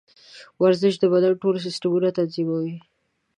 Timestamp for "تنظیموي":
2.17-2.75